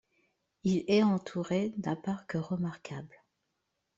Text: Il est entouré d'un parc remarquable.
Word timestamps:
Il 0.63 0.83
est 0.87 1.03
entouré 1.03 1.73
d'un 1.77 1.95
parc 1.95 2.31
remarquable. 2.33 3.13